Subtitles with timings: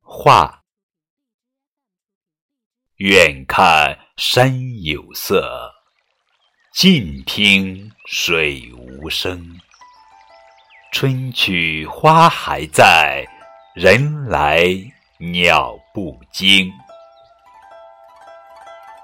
[0.00, 0.62] 画。
[2.96, 5.72] 远看山有色
[6.74, 9.58] 近听水无声。
[10.92, 13.24] 春去花还在
[13.74, 14.66] 人来
[15.18, 16.70] 鸟不惊